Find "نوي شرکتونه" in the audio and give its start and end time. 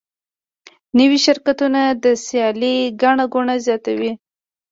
0.97-1.81